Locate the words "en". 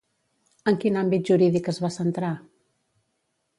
0.71-0.79